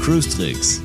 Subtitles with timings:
[0.00, 0.80] Cruise Tricks,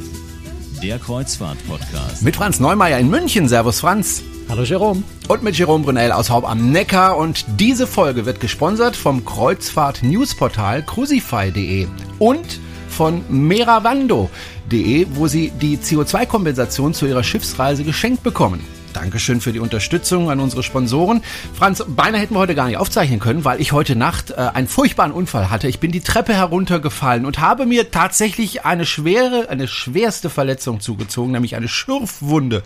[0.81, 2.23] der Kreuzfahrt-Podcast.
[2.23, 3.47] Mit Franz Neumeier in München.
[3.47, 4.23] Servus Franz.
[4.49, 5.03] Hallo Jerome.
[5.27, 7.17] Und mit Jerome Brunel aus Haub am Neckar.
[7.17, 11.87] Und diese Folge wird gesponsert vom Kreuzfahrt-Newsportal crucify.de
[12.17, 12.59] und
[13.01, 18.63] von meravando.de, wo Sie die CO2-Kompensation zu Ihrer Schiffsreise geschenkt bekommen.
[18.93, 21.23] Dankeschön für die Unterstützung an unsere Sponsoren.
[21.55, 24.67] Franz, beinahe hätten wir heute gar nicht aufzeichnen können, weil ich heute Nacht äh, einen
[24.67, 25.67] furchtbaren Unfall hatte.
[25.67, 31.31] Ich bin die Treppe heruntergefallen und habe mir tatsächlich eine schwere, eine schwerste Verletzung zugezogen,
[31.31, 32.61] nämlich eine Schürfwunde.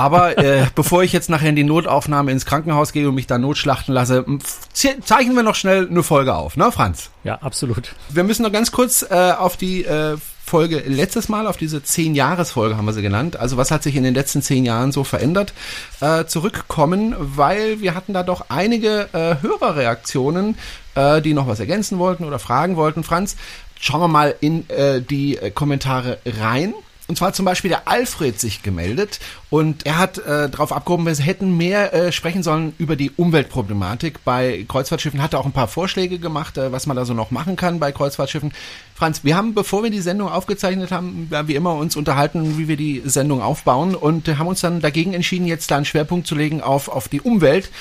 [0.00, 3.36] Aber äh, bevor ich jetzt nachher in die Notaufnahme ins Krankenhaus gehe und mich da
[3.36, 4.24] notschlachten lasse,
[4.72, 7.10] zeichnen wir noch schnell eine Folge auf, ne, Franz?
[7.22, 7.94] Ja, absolut.
[8.08, 12.78] Wir müssen noch ganz kurz äh, auf die äh, Folge letztes Mal, auf diese zehn-Jahres-Folge
[12.78, 13.38] haben wir sie genannt.
[13.38, 15.52] Also was hat sich in den letzten zehn Jahren so verändert?
[16.00, 20.56] Äh, zurückkommen, weil wir hatten da doch einige äh, Hörerreaktionen,
[20.94, 23.04] äh, die noch was ergänzen wollten oder fragen wollten.
[23.04, 23.36] Franz,
[23.78, 26.72] schauen wir mal in äh, die äh, Kommentare rein.
[27.10, 29.18] Und zwar zum Beispiel der Alfred sich gemeldet
[29.50, 34.24] und er hat äh, darauf abgehoben, wir hätten mehr äh, sprechen sollen über die Umweltproblematik
[34.24, 35.20] bei Kreuzfahrtschiffen.
[35.20, 37.80] Hat er auch ein paar Vorschläge gemacht, äh, was man da so noch machen kann
[37.80, 38.52] bei Kreuzfahrtschiffen.
[38.94, 42.68] Franz, wir haben, bevor wir die Sendung aufgezeichnet haben, ja, wie immer uns unterhalten, wie
[42.68, 46.36] wir die Sendung aufbauen und haben uns dann dagegen entschieden, jetzt da einen Schwerpunkt zu
[46.36, 47.72] legen auf, auf die Umwelt.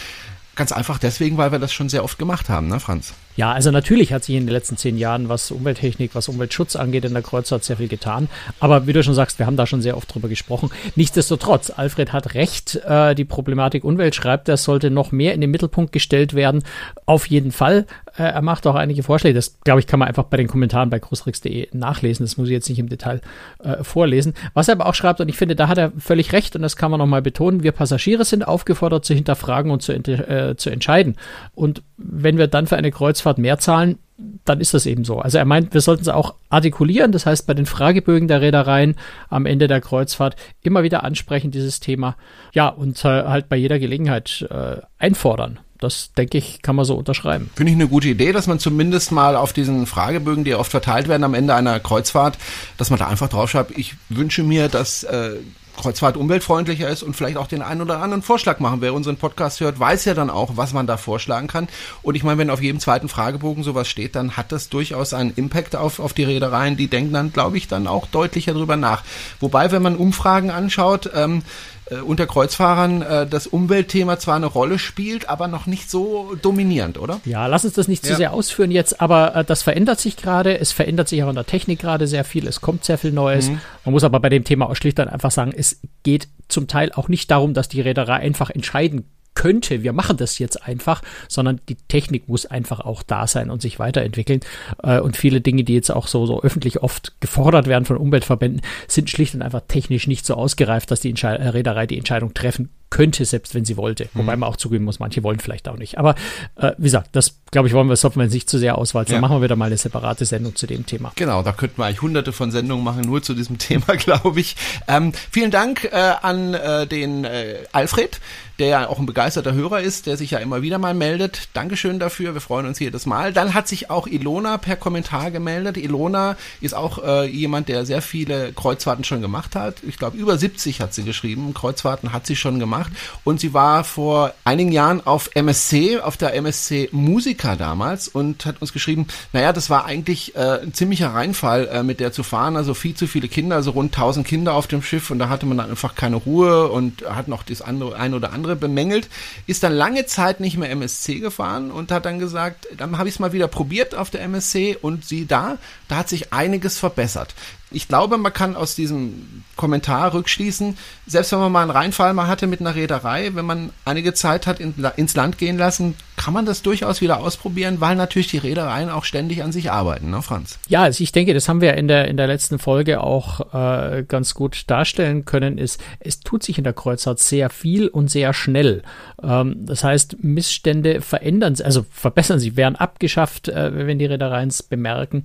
[0.56, 3.14] Ganz einfach deswegen, weil wir das schon sehr oft gemacht haben, ne, Franz?
[3.40, 7.06] Ja, also natürlich hat sich in den letzten zehn Jahren, was Umwelttechnik, was Umweltschutz angeht,
[7.06, 8.28] in der Kreuzfahrt sehr viel getan.
[8.60, 10.72] Aber wie du schon sagst, wir haben da schon sehr oft drüber gesprochen.
[10.98, 15.52] Nichtsdestotrotz, Alfred hat recht, äh, die Problematik Umwelt schreibt, das sollte noch mehr in den
[15.52, 16.64] Mittelpunkt gestellt werden.
[17.06, 17.86] Auf jeden Fall.
[18.20, 19.34] Äh, er macht auch einige Vorschläge.
[19.34, 22.26] Das, glaube ich, kann man einfach bei den Kommentaren bei großrix.de nachlesen.
[22.26, 23.22] Das muss ich jetzt nicht im Detail
[23.64, 24.34] äh, vorlesen.
[24.54, 26.76] Was er aber auch schreibt, und ich finde, da hat er völlig recht, und das
[26.76, 31.16] kann man nochmal betonen, wir Passagiere sind aufgefordert zu hinterfragen und zu, äh, zu entscheiden.
[31.56, 33.98] Und wenn wir dann für eine Kreuzfahrt mehr zahlen,
[34.44, 35.20] dann ist das eben so.
[35.20, 38.96] Also er meint, wir sollten es auch artikulieren, das heißt bei den Fragebögen der Reedereien
[39.30, 42.18] am Ende der Kreuzfahrt immer wieder ansprechen, dieses Thema.
[42.54, 45.60] Ja, und äh, halt bei jeder Gelegenheit äh, einfordern.
[45.80, 47.50] Das, denke ich, kann man so unterschreiben.
[47.56, 51.08] Finde ich eine gute Idee, dass man zumindest mal auf diesen Fragebögen, die oft verteilt
[51.08, 52.38] werden am Ende einer Kreuzfahrt,
[52.78, 55.38] dass man da einfach draufschreibt, ich wünsche mir, dass äh,
[55.80, 58.82] Kreuzfahrt umweltfreundlicher ist und vielleicht auch den einen oder anderen Vorschlag machen.
[58.82, 61.70] Wer unseren Podcast hört, weiß ja dann auch, was man da vorschlagen kann.
[62.02, 65.34] Und ich meine, wenn auf jedem zweiten Fragebogen sowas steht, dann hat das durchaus einen
[65.36, 66.76] Impact auf, auf die Reedereien.
[66.76, 69.04] Die denken dann, glaube ich, dann auch deutlicher drüber nach.
[69.40, 71.44] Wobei, wenn man Umfragen anschaut, ähm,
[71.90, 77.00] äh, unter Kreuzfahrern äh, das Umweltthema zwar eine Rolle spielt, aber noch nicht so dominierend,
[77.00, 77.20] oder?
[77.26, 78.18] Ja, lass uns das nicht zu ja.
[78.18, 80.60] sehr ausführen jetzt, aber äh, das verändert sich gerade.
[80.60, 82.48] Es verändert sich auch in der Technik gerade sehr viel.
[82.48, 83.50] Es kommt sehr viel Neues.
[83.50, 83.62] Mhm.
[83.86, 86.92] Man muss aber bei dem Thema auch schlicht und einfach sagen, es geht zum Teil
[86.94, 89.06] auch nicht darum, dass die Reederei einfach entscheiden
[89.40, 93.62] könnte, wir machen das jetzt einfach, sondern die Technik muss einfach auch da sein und
[93.62, 94.42] sich weiterentwickeln.
[94.84, 98.62] Äh, und viele Dinge, die jetzt auch so, so öffentlich oft gefordert werden von Umweltverbänden,
[98.90, 102.34] sind schlicht und einfach technisch nicht so ausgereift, dass die Entschei äh, Reederei die Entscheidung
[102.34, 104.06] treffen könnte, selbst wenn sie wollte.
[104.14, 104.20] Mhm.
[104.20, 105.98] Wobei man auch zugeben muss, manche wollen vielleicht auch nicht.
[105.98, 106.16] Aber
[106.56, 109.14] äh, wie gesagt, das glaube ich, wollen wir, wir nicht zu sehr auswalzen.
[109.14, 109.18] Ja.
[109.18, 111.12] Dann machen wir wieder mal eine separate Sendung zu dem Thema.
[111.16, 114.56] Genau, da könnten wir eigentlich hunderte von Sendungen machen, nur zu diesem Thema, glaube ich.
[114.88, 118.20] Ähm, vielen Dank äh, an äh, den äh, Alfred,
[118.60, 121.50] der ja auch ein begeisterter Hörer ist, der sich ja immer wieder mal meldet.
[121.54, 123.34] Dankeschön dafür, wir freuen uns jedes Mal.
[123.34, 125.78] Dann hat sich auch Ilona per Kommentar gemeldet.
[125.78, 129.78] Ilona ist auch äh, jemand, der sehr viele Kreuzfahrten schon gemacht hat.
[129.88, 131.54] Ich glaube, über 70 hat sie geschrieben.
[131.54, 132.92] Kreuzfahrten hat sie schon gemacht gemacht.
[133.24, 138.62] Und sie war vor einigen Jahren auf MSC, auf der MSC Musica damals und hat
[138.62, 142.56] uns geschrieben, naja, das war eigentlich äh, ein ziemlicher Reinfall, äh, mit der zu fahren,
[142.56, 145.12] also viel zu viele Kinder, also rund 1000 Kinder auf dem Schiff.
[145.12, 148.34] Und da hatte man dann einfach keine Ruhe und hat noch das andere, ein oder
[148.34, 149.10] andere bemängelt,
[149.48, 153.16] ist dann lange Zeit nicht mehr MSC gefahren und hat dann gesagt, dann habe ich
[153.16, 155.58] es mal wieder probiert auf der MSC und sie da,
[155.88, 157.34] da hat sich einiges verbessert
[157.72, 162.28] ich glaube, man kann aus diesem Kommentar rückschließen, selbst wenn man mal einen Reinfall mal
[162.28, 166.34] hatte mit einer Reederei, wenn man einige Zeit hat in, ins Land gehen lassen, kann
[166.34, 170.22] man das durchaus wieder ausprobieren, weil natürlich die Reedereien auch ständig an sich arbeiten, ne,
[170.22, 170.60] Franz?
[170.68, 174.04] Ja, also ich denke, das haben wir in der, in der letzten Folge auch äh,
[174.04, 178.34] ganz gut darstellen können, ist, es tut sich in der Kreuzfahrt sehr viel und sehr
[178.34, 178.84] schnell.
[179.24, 184.62] Ähm, das heißt, Missstände verändern, also verbessern sich, werden abgeschafft, äh, wenn die Reedereien es
[184.62, 185.24] bemerken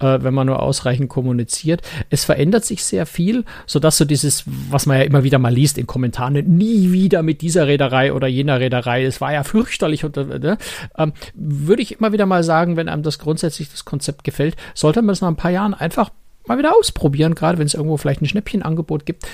[0.00, 1.82] äh, wenn man nur ausreichend kommuniziert.
[2.10, 5.78] Es verändert sich sehr viel, sodass so dieses, was man ja immer wieder mal liest
[5.78, 10.16] in Kommentaren, nie wieder mit dieser Reederei oder jener Reederei, es war ja fürchterlich und
[10.42, 10.56] äh,
[10.96, 15.02] ähm, würde ich immer wieder mal sagen, wenn einem das grundsätzlich das Konzept gefällt, sollte
[15.02, 16.10] man es nach ein paar Jahren einfach
[16.46, 19.26] mal wieder ausprobieren, gerade wenn es irgendwo vielleicht ein Schnäppchenangebot gibt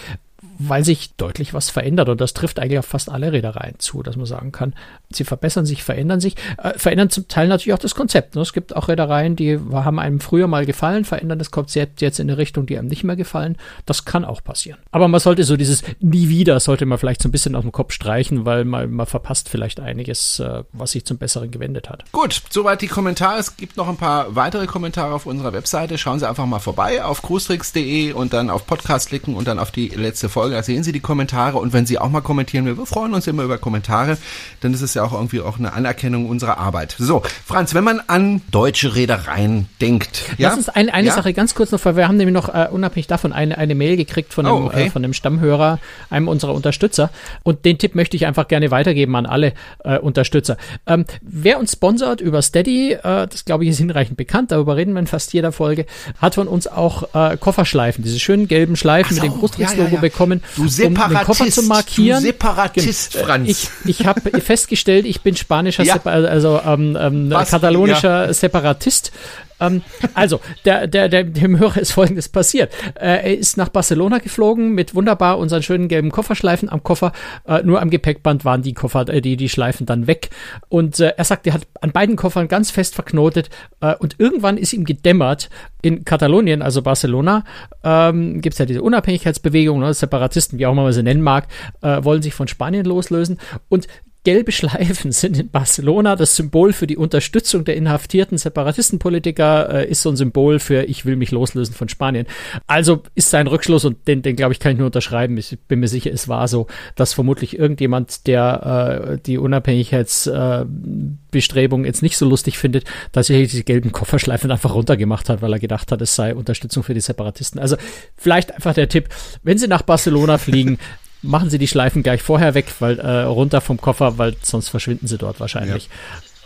[0.62, 2.08] weil sich deutlich was verändert.
[2.08, 4.74] Und das trifft eigentlich auf fast alle Reedereien zu, dass man sagen kann,
[5.10, 8.34] sie verbessern sich, verändern sich, äh, verändern zum Teil natürlich auch das Konzept.
[8.34, 8.42] Ne?
[8.42, 12.28] Es gibt auch Reedereien, die haben einem früher mal gefallen, verändern das Konzept jetzt in
[12.28, 13.56] eine Richtung, die einem nicht mehr gefallen.
[13.86, 14.78] Das kann auch passieren.
[14.90, 17.72] Aber man sollte so dieses nie wieder, sollte man vielleicht so ein bisschen aus dem
[17.72, 22.04] Kopf streichen, weil man, man verpasst vielleicht einiges, äh, was sich zum Besseren gewendet hat.
[22.12, 23.38] Gut, soweit die Kommentare.
[23.38, 25.96] Es gibt noch ein paar weitere Kommentare auf unserer Webseite.
[25.96, 29.70] Schauen Sie einfach mal vorbei auf cruestricks.de und dann auf Podcast klicken und dann auf
[29.70, 30.49] die letzte Folge.
[30.50, 33.42] Da sehen Sie die Kommentare und wenn Sie auch mal kommentieren, wir freuen uns immer
[33.42, 34.18] über Kommentare,
[34.60, 36.96] dann ist es ja auch irgendwie auch eine Anerkennung unserer Arbeit.
[36.98, 40.24] So, Franz, wenn man an deutsche Reedereien denkt.
[40.38, 40.48] Ja?
[40.48, 41.14] Lass uns ein, eine ja?
[41.14, 43.96] Sache ganz kurz noch, weil wir haben nämlich noch äh, unabhängig davon eine, eine Mail
[43.96, 44.86] gekriegt von einem, oh, okay.
[44.86, 45.78] äh, von einem Stammhörer,
[46.10, 47.10] einem unserer Unterstützer.
[47.42, 49.52] Und den Tipp möchte ich einfach gerne weitergeben an alle
[49.84, 50.56] äh, Unterstützer.
[50.86, 54.92] Ähm, wer uns sponsert über Steady, äh, das glaube ich ist hinreichend bekannt, darüber reden
[54.92, 55.86] wir in fast jeder Folge,
[56.20, 60.02] hat von uns auch äh, Kofferschleifen, diese schönen gelben Schleifen so, mit dem Großdruckslogo ja,
[60.02, 62.20] ja, du um den Koffer zu markieren.
[62.20, 63.24] Du Separatist, genau.
[63.26, 63.48] Franz.
[63.48, 69.12] Ich, ich habe festgestellt, ich bin spanischer, also ähm, ähm, katalonischer Separatist.
[69.60, 69.82] Ähm,
[70.14, 72.72] also, der, der, der, dem Hörer ist Folgendes passiert.
[72.94, 77.12] Äh, er ist nach Barcelona geflogen mit wunderbar unseren schönen gelben Kofferschleifen am Koffer.
[77.46, 80.30] Äh, nur am Gepäckband waren die Koffer, äh, die, die Schleifen dann weg.
[80.68, 83.50] Und äh, er sagt, er hat an beiden Koffern ganz fest verknotet.
[83.80, 85.50] Äh, und irgendwann ist ihm gedämmert,
[85.82, 87.44] in Katalonien, also Barcelona,
[87.84, 91.48] ähm, gibt es ja diese Unabhängigkeitsbewegung, ne, Separatisten, wie auch immer man sie nennen mag,
[91.82, 93.38] äh, wollen sich von Spanien loslösen.
[93.68, 93.88] Und
[94.22, 100.02] Gelbe Schleifen sind in Barcelona das Symbol für die Unterstützung der inhaftierten Separatistenpolitiker, äh, ist
[100.02, 102.26] so ein Symbol für ich will mich loslösen von Spanien.
[102.66, 105.38] Also ist sein Rückschluss und den, den glaube ich, kann ich nur unterschreiben.
[105.38, 111.88] Ich bin mir sicher, es war so, dass vermutlich irgendjemand, der äh, die Unabhängigkeitsbestrebungen äh,
[111.88, 115.60] jetzt nicht so lustig findet, dass er diese gelben Kofferschleifen einfach runtergemacht hat, weil er
[115.60, 117.58] gedacht hat, es sei Unterstützung für die Separatisten.
[117.58, 117.76] Also
[118.18, 119.08] vielleicht einfach der Tipp,
[119.42, 120.78] wenn Sie nach Barcelona fliegen,
[121.22, 125.06] machen Sie die Schleifen gleich vorher weg, weil äh, runter vom Koffer, weil sonst verschwinden
[125.06, 125.84] sie dort wahrscheinlich.
[125.84, 125.90] Ja.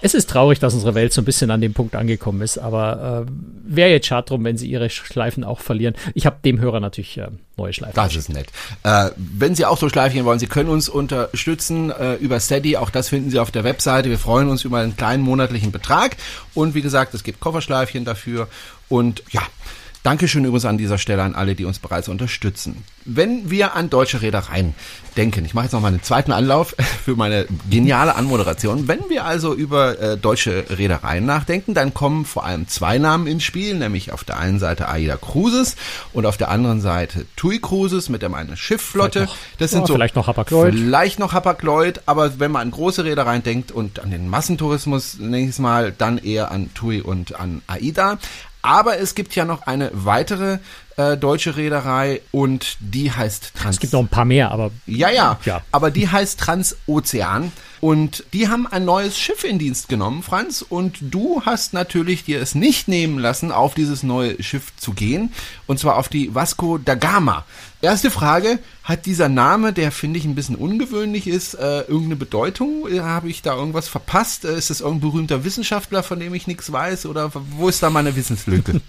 [0.04, 3.24] Es ist traurig, dass unsere Welt so ein bisschen an dem Punkt angekommen ist, aber
[3.26, 3.30] äh,
[3.64, 5.94] wäre jetzt schade drum, wenn sie ihre Schleifen auch verlieren.
[6.12, 7.94] Ich habe dem Hörer natürlich äh, neue Schleifen.
[7.94, 8.48] Das ist nett.
[8.82, 12.76] Äh, wenn Sie auch so Schleifchen wollen, Sie können uns unterstützen äh, über Steady.
[12.76, 14.10] Auch das finden Sie auf der Webseite.
[14.10, 16.18] Wir freuen uns über einen kleinen monatlichen Betrag.
[16.52, 18.48] Und wie gesagt, es gibt Kofferschleifchen dafür.
[18.90, 19.40] Und ja,
[20.04, 22.84] Dankeschön übrigens an dieser Stelle an alle, die uns bereits unterstützen.
[23.06, 24.74] Wenn wir an deutsche Reedereien
[25.16, 28.86] denken, ich mache jetzt noch mal einen zweiten Anlauf für meine geniale Anmoderation.
[28.86, 33.44] Wenn wir also über äh, deutsche Reedereien nachdenken, dann kommen vor allem zwei Namen ins
[33.44, 35.74] Spiel, nämlich auf der einen Seite AIDA Cruises
[36.12, 39.26] und auf der anderen Seite TUI Cruises mit der meine Schiffflotte.
[39.56, 40.74] Das sind oh, so vielleicht noch Hapag-Lloyd.
[40.74, 45.60] Vielleicht noch Hapag-Lloyd, aber wenn man an große Reedereien denkt und an den Massentourismus nächstes
[45.60, 48.18] Mal, dann eher an TUI und an AIDA.
[48.64, 50.58] Aber es gibt ja noch eine weitere
[50.96, 53.76] äh, deutsche Reederei und die heißt Trans.
[53.76, 54.70] Es gibt noch ein paar mehr, aber.
[54.86, 55.38] Ja, ja.
[55.44, 55.60] ja.
[55.70, 57.52] Aber die heißt Transozean.
[57.82, 60.62] Und die haben ein neues Schiff in Dienst genommen, Franz.
[60.62, 65.34] Und du hast natürlich dir es nicht nehmen lassen, auf dieses neue Schiff zu gehen.
[65.66, 67.44] Und zwar auf die Vasco da Gama.
[67.84, 72.88] Erste Frage, hat dieser Name, der finde ich ein bisschen ungewöhnlich ist, äh, irgendeine Bedeutung?
[72.90, 74.46] Äh, habe ich da irgendwas verpasst?
[74.46, 77.04] Äh, ist das irgendein berühmter Wissenschaftler, von dem ich nichts weiß?
[77.04, 78.80] Oder wo ist da meine Wissenslücke?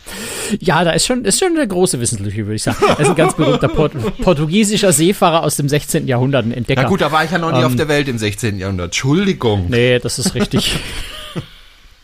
[0.60, 2.78] ja, da ist schon, ist schon eine große Wissenslücke, würde ich sagen.
[2.88, 6.08] Er ist ein ganz berühmter Port portugiesischer Seefahrer aus dem 16.
[6.08, 6.82] Jahrhundert, ein Entdecker.
[6.82, 8.58] Na gut, da war ich ja noch nie ähm, auf der Welt im 16.
[8.58, 8.86] Jahrhundert.
[8.86, 9.66] Entschuldigung.
[9.68, 10.76] Nee, das ist richtig.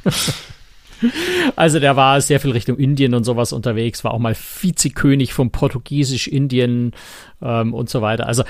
[1.56, 5.50] Also der war sehr viel Richtung Indien und sowas unterwegs, war auch mal Vizekönig von
[5.50, 6.92] Portugiesisch-Indien
[7.42, 8.26] ähm, und so weiter.
[8.26, 8.44] Also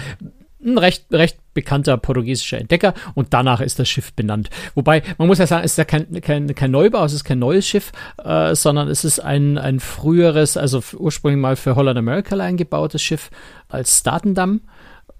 [0.64, 4.50] ein recht, recht bekannter portugiesischer Entdecker und danach ist das Schiff benannt.
[4.74, 7.38] Wobei, man muss ja sagen, es ist ja kein, kein, kein Neubau, es ist kein
[7.38, 12.34] neues Schiff, äh, sondern es ist ein, ein früheres, also ursprünglich mal für Holland America
[12.34, 13.30] Line gebautes Schiff
[13.68, 14.62] als Statendam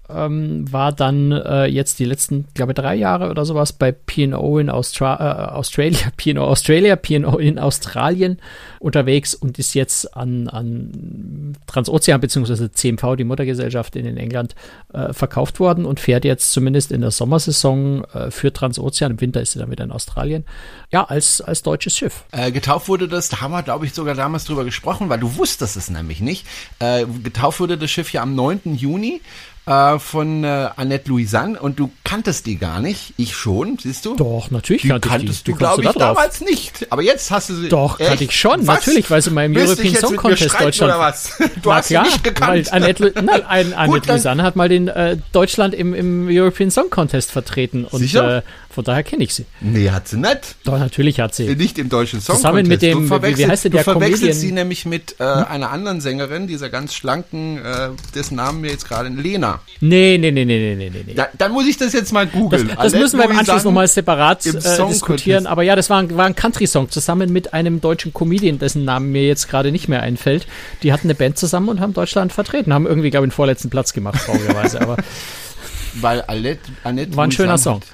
[0.09, 4.69] ähm, war dann äh, jetzt die letzten, glaube drei Jahre oder sowas bei P&O in
[4.69, 8.39] Austra äh, Australia, P&O Australia, P&O in Australien
[8.79, 12.69] unterwegs und ist jetzt an, an Transozean bzw.
[12.71, 14.55] CMV, die Muttergesellschaft in England,
[14.93, 19.41] äh, verkauft worden und fährt jetzt zumindest in der Sommersaison äh, für Transozean, im Winter
[19.41, 20.45] ist sie dann wieder in Australien,
[20.91, 22.23] ja, als, als deutsches Schiff.
[22.31, 25.35] Äh, getauft wurde das, da haben wir, glaube ich, sogar damals drüber gesprochen, weil du
[25.35, 26.45] wusstest es nämlich nicht.
[26.79, 28.75] Äh, getauft wurde das Schiff ja am 9.
[28.75, 29.21] Juni
[29.67, 33.13] äh, von äh, Annette Louisanne und du kanntest die gar nicht.
[33.17, 34.15] Ich schon, siehst du?
[34.15, 35.51] Doch, natürlich die kannte kanntest die.
[35.51, 36.87] du, glaube ich, damals nicht.
[36.89, 37.69] Aber jetzt hast du sie.
[37.69, 38.09] Doch, echt?
[38.09, 38.79] kannte ich schon, was?
[38.79, 40.93] natürlich, weil sie mal im Willst European Song Contest Deutschland.
[40.93, 41.37] Oder was?
[41.61, 42.71] Du hast klar, sie nicht gekannt.
[42.71, 43.43] Annette, nein,
[43.73, 48.13] Annette Gut, Louisanne hat mal den äh, Deutschland im, im European Song Contest vertreten und
[48.13, 48.41] äh,
[48.77, 49.45] Von daher kenne ich sie.
[49.59, 50.55] Nee, hat sie nicht.
[50.63, 51.55] Doch, natürlich hat sie.
[51.55, 54.39] Nicht im deutschen Song Zusammen mit dem, du wie, wie heißt der Du verwechselst Comedian?
[54.39, 58.87] sie nämlich mit äh, einer anderen Sängerin, dieser ganz schlanken, äh, dessen Namen mir jetzt
[58.87, 59.61] gerade, Lena.
[59.81, 61.13] Nee, nee, nee, nee, nee, nee, nee.
[61.15, 62.67] Da, dann muss ich das jetzt mal Das, googeln.
[62.67, 64.99] das Annette müssen wir im Anschluss nochmal separat äh, diskutieren.
[64.99, 65.47] Contest.
[65.47, 69.11] Aber ja, das war ein, war ein Country-Song zusammen mit einem deutschen Comedian, dessen Namen
[69.11, 70.45] mir jetzt gerade nicht mehr einfällt.
[70.83, 72.75] Die hatten eine Band zusammen und haben Deutschland vertreten.
[72.75, 74.81] Haben irgendwie, glaube ich, den vorletzten Platz gemacht, traurigerweise.
[74.81, 74.97] Aber
[75.99, 77.77] Weil Annette, Annette War ein schöner Song.
[77.81, 77.87] hat-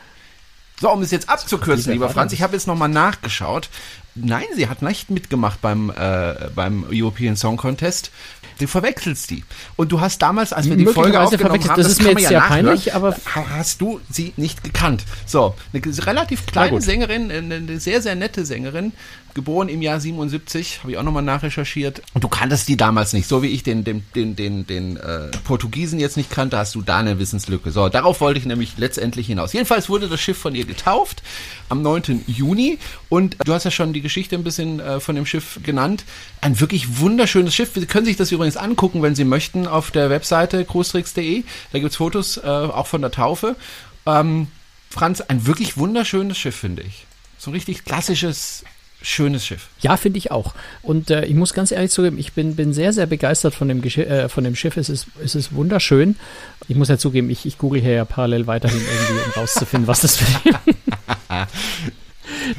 [0.83, 2.09] So, um es jetzt abzukürzen, Lieber.
[2.09, 3.69] Franz, ich habe jetzt nochmal nachgeschaut.
[4.15, 8.11] Nein, sie hat nicht mitgemacht beim, äh, beim European Song Contest.
[8.59, 9.43] Du verwechselst die.
[9.75, 12.29] Und du hast damals, als wir die Folge aufgenommen haben, Das ist mir jetzt ja
[12.29, 15.03] sehr nachhören, peinlich, aber- ha- hast du sie nicht gekannt.
[15.25, 16.81] So, eine relativ kleine.
[16.81, 18.93] Sängerin, eine eine sehr, sehr nette Sängerin,
[19.33, 22.01] geboren im Jahr 77, habe ich auch nochmal nachrecherchiert.
[22.13, 25.29] Und du kanntest die damals nicht, so wie ich den, den, den, den, den äh,
[25.43, 27.71] Portugiesen jetzt nicht kannte, hast du da eine Wissenslücke.
[27.71, 29.53] So, darauf wollte ich nämlich letztendlich hinaus.
[29.53, 31.23] Jedenfalls wurde das Schiff von ihr getauft
[31.69, 32.23] am 9.
[32.27, 32.77] Juni
[33.09, 36.03] und du hast ja schon die Geschichte ein bisschen äh, von dem Schiff genannt.
[36.41, 37.71] Ein wirklich wunderschönes Schiff.
[37.73, 41.43] Sie können sich das übrigens angucken, wenn Sie möchten, auf der Webseite cruistricks.de.
[41.71, 43.55] Da gibt's Fotos äh, auch von der Taufe.
[44.05, 44.47] Ähm,
[44.89, 47.05] Franz, ein wirklich wunderschönes Schiff, finde ich.
[47.37, 48.63] So ein richtig klassisches,
[49.01, 49.69] schönes Schiff.
[49.79, 50.53] Ja, finde ich auch.
[50.81, 53.81] Und äh, ich muss ganz ehrlich zugeben, ich bin, bin sehr, sehr begeistert von dem,
[53.81, 54.77] Geschi äh, von dem Schiff.
[54.77, 56.15] Es ist, es ist wunderschön.
[56.67, 60.01] Ich muss ja zugeben, ich, ich google hier ja parallel weiterhin irgendwie, um rauszufinden, was
[60.01, 60.51] das für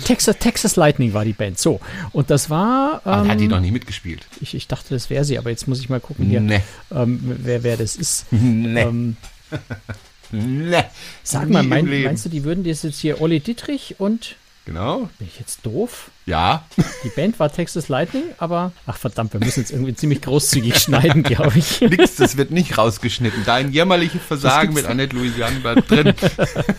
[0.04, 1.58] Texas, Texas Lightning war die Band.
[1.58, 1.80] So.
[2.12, 3.02] Und das war.
[3.04, 4.26] Ähm, hat die noch nicht mitgespielt.
[4.40, 6.60] ich, ich dachte, das wäre sie, aber jetzt muss ich mal gucken hier, Nee.
[6.94, 8.26] ähm, wer, wer das ist.
[8.30, 8.80] Nee.
[8.80, 9.16] Ähm,
[10.30, 10.82] nee.
[11.22, 14.36] sag mal, mein, meinst du, die würden das jetzt hier Olli Dittrich und.
[14.66, 15.10] Genau.
[15.18, 16.10] Bin ich jetzt doof?
[16.24, 16.64] Ja.
[17.04, 18.72] Die Band war Texas Lightning, aber.
[18.86, 21.80] Ach verdammt, wir müssen jetzt irgendwie ziemlich großzügig schneiden, glaube ich.
[21.82, 23.42] Nix, das wird nicht rausgeschnitten.
[23.44, 26.14] Dein jämmerliches Versagen mit Annette Louisiane bleibt drin.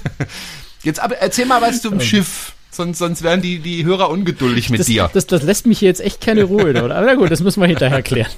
[0.83, 2.53] Jetzt aber erzähl mal was zum Schiff.
[2.75, 5.09] Sonst, sonst werden die, die Hörer ungeduldig mit das, dir.
[5.13, 6.83] Das, das lässt mich hier jetzt echt keine Ruhe, oder?
[6.83, 8.31] Aber na gut, das müssen wir hinterher klären.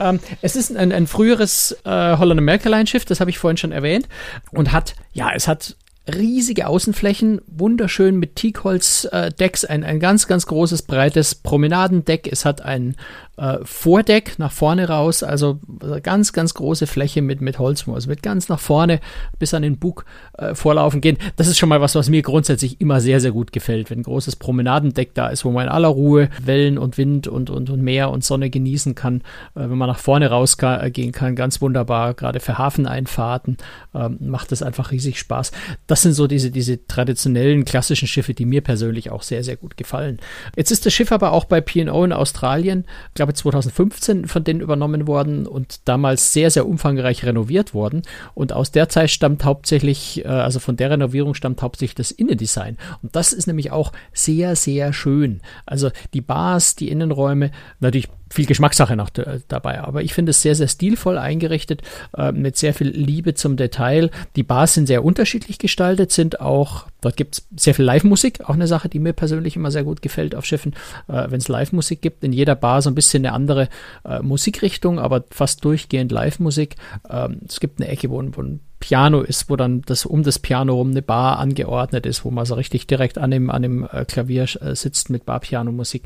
[0.00, 3.56] Ähm, es ist ein, ein früheres äh, Holland America Line Schiff, das habe ich vorhin
[3.56, 4.08] schon erwähnt,
[4.50, 5.76] und hat, ja, es hat
[6.12, 12.28] riesige Außenflächen, wunderschön mit Teakholz-Decks, ein, ein ganz, ganz großes, breites Promenadendeck.
[12.30, 12.96] Es hat ein
[13.38, 15.60] äh, Vordeck nach vorne raus, also
[16.02, 19.00] ganz, ganz große Fläche mit, mit Holz, wo es wird ganz nach vorne
[19.38, 20.04] bis an den Bug
[20.36, 21.16] äh, vorlaufen gehen.
[21.36, 24.04] Das ist schon mal was, was mir grundsätzlich immer sehr, sehr gut gefällt, wenn ein
[24.04, 27.82] großes Promenadendeck da ist, wo man in aller Ruhe Wellen und Wind und, und, und
[27.82, 29.20] Meer und Sonne genießen kann,
[29.54, 33.56] äh, wenn man nach vorne rausgehen kann, ganz wunderbar, gerade für Hafeneinfahrten
[33.94, 35.52] ähm, macht das einfach riesig Spaß.
[35.86, 39.76] Das sind so diese, diese traditionellen klassischen Schiffe, die mir persönlich auch sehr, sehr gut
[39.76, 40.18] gefallen.
[40.56, 44.60] Jetzt ist das Schiff aber auch bei P&O in Australien, ich glaube 2015 von denen
[44.60, 48.02] übernommen worden und damals sehr, sehr umfangreich renoviert worden.
[48.34, 52.76] Und aus der Zeit stammt hauptsächlich, äh, also von der Renovierung stammt hauptsächlich das Innendesign.
[53.02, 55.40] Und das ist nämlich auch sehr, sehr schön.
[55.66, 60.54] Also die Bars, die Innenräume, natürlich viel Geschmackssache noch dabei, aber ich finde es sehr,
[60.54, 61.82] sehr stilvoll eingerichtet,
[62.16, 64.10] äh, mit sehr viel Liebe zum Detail.
[64.36, 68.54] Die Bars sind sehr unterschiedlich gestaltet, sind auch, dort gibt es sehr viel Live-Musik, auch
[68.54, 70.74] eine Sache, die mir persönlich immer sehr gut gefällt auf Schiffen,
[71.08, 72.24] äh, wenn es Live-Musik gibt.
[72.24, 73.68] In jeder Bar so ein bisschen eine andere
[74.04, 76.76] äh, Musikrichtung, aber fast durchgehend Live-Musik.
[77.08, 80.38] Ähm, es gibt eine Ecke, wo, wo ein Piano ist, wo dann das um das
[80.38, 83.88] Piano rum eine Bar angeordnet ist, wo man so richtig direkt an dem, an dem
[83.90, 86.04] äh, Klavier äh, sitzt mit Bar-Piano-Musik.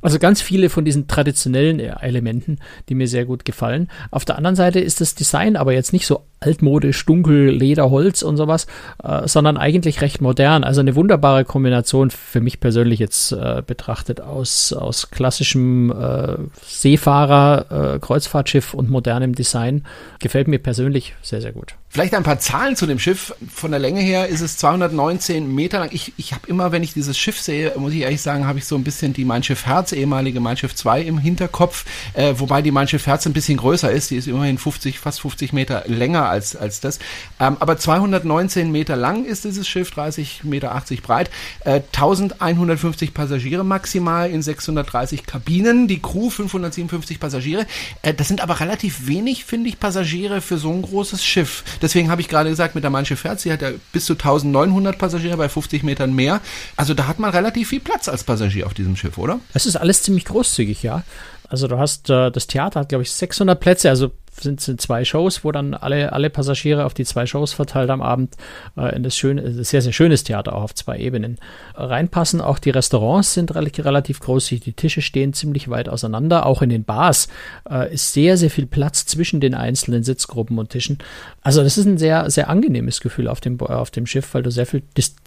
[0.00, 3.88] Also ganz viele von diesen traditionellen äh, Elementen, die mir sehr gut gefallen.
[4.10, 8.22] Auf der anderen Seite ist das Design aber jetzt nicht so altmodisch, dunkel, Leder, Holz
[8.22, 8.66] und sowas,
[9.02, 10.64] äh, sondern eigentlich recht modern.
[10.64, 17.94] Also eine wunderbare Kombination für mich persönlich jetzt äh, betrachtet aus, aus klassischem äh, Seefahrer,
[17.94, 19.84] äh, Kreuzfahrtschiff und modernem Design.
[20.18, 21.74] Gefällt mir persönlich sehr, sehr gut.
[21.92, 23.34] Vielleicht ein paar Zahlen zu dem Schiff.
[23.52, 25.90] Von der Länge her ist es 219 Meter lang.
[25.92, 28.64] Ich, ich habe immer, wenn ich dieses Schiff sehe, muss ich ehrlich sagen, habe ich
[28.64, 31.84] so ein bisschen die Mein Schiff Herz, ehemalige Mein Schiff 2 im Hinterkopf.
[32.14, 34.10] Äh, wobei die Mein Schiff Herz ein bisschen größer ist.
[34.10, 36.98] Die ist immerhin 50, fast 50 Meter länger als, als das.
[37.38, 41.30] Ähm, aber 219 Meter lang ist dieses Schiff, 30 Meter 80 breit.
[41.64, 45.86] Äh, 1150 Passagiere maximal in 630 Kabinen.
[45.86, 47.66] Die Crew 557 Passagiere.
[48.02, 51.62] Äh, das sind aber relativ wenig, finde ich, Passagiere für so ein großes Schiff.
[51.80, 54.96] Deswegen habe ich gerade gesagt, mit der Mein Herz, die hat ja bis zu 1900
[54.96, 56.40] Passagiere bei 50 Metern mehr.
[56.76, 59.40] Also da hat man relativ viel Platz als Passagier auf diesem Schiff, oder?
[59.54, 61.02] Es ist alles ziemlich großzügig, ja.
[61.48, 64.10] Also du hast, äh, das Theater hat, glaube ich, 600 Plätze, also
[64.40, 68.02] sind, sind zwei Shows, wo dann alle, alle Passagiere auf die zwei Shows verteilt am
[68.02, 68.36] Abend
[68.76, 71.38] äh, in das schöne, sehr, sehr schönes Theater auch auf zwei Ebenen
[71.74, 72.40] reinpassen.
[72.40, 76.46] Auch die Restaurants sind relativ, relativ groß, die Tische stehen ziemlich weit auseinander.
[76.46, 77.28] Auch in den Bars
[77.68, 80.98] äh, ist sehr, sehr viel Platz zwischen den einzelnen Sitzgruppen und Tischen.
[81.42, 84.50] Also das ist ein sehr, sehr angenehmes Gefühl auf dem, auf dem Schiff, weil du
[84.50, 84.82] sehr viel,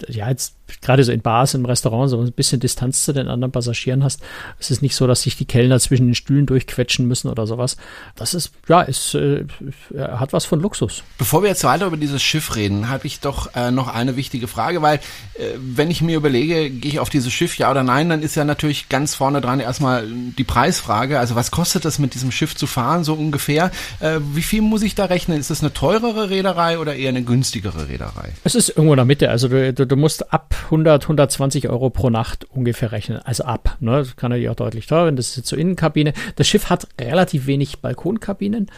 [0.08, 3.52] ja, jetzt gerade so in Bars, im Restaurant, so ein bisschen Distanz zu den anderen
[3.52, 4.22] Passagieren hast.
[4.60, 7.78] Es ist nicht so, dass sich die Kellner zwischen den Stühlen durchquetschen müssen oder sowas.
[8.16, 9.46] Das ist, ja, ist, äh,
[9.98, 11.04] hat was von Luxus.
[11.18, 14.48] Bevor wir jetzt weiter über dieses Schiff reden, habe ich doch äh, noch eine wichtige
[14.48, 14.98] Frage, weil
[15.36, 18.36] äh, wenn ich mir überlege, gehe ich auf dieses Schiff, ja oder nein, dann ist
[18.36, 21.20] ja natürlich ganz vorne dran erstmal die Preisfrage.
[21.20, 23.72] Also was kostet das mit diesem Schiff zu fahren, so ungefähr?
[24.00, 25.40] Äh, wie viel muss ich da rechnen?
[25.40, 28.34] Ist das eine teurere Reederei oder eher eine günstigere Reederei?
[28.44, 29.30] Es ist irgendwo in der Mitte.
[29.30, 33.20] Also du, du, du musst ab 100, 120 Euro pro Nacht ungefähr rechnen.
[33.24, 33.78] Also ab.
[33.80, 33.98] Ne?
[33.98, 35.16] Das kann natürlich auch deutlich teurer werden.
[35.16, 36.14] Das ist jetzt zur so Innenkabine.
[36.36, 38.70] Das Schiff hat relativ wenig Balkonkabinen